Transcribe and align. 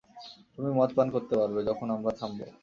তুমিও 0.53 0.77
মদ 0.79 0.89
পান 0.97 1.07
করতে 1.15 1.33
পারবে, 1.39 1.59
যখন 1.69 1.87
আমরা 1.95 2.11
থামব। 2.19 2.39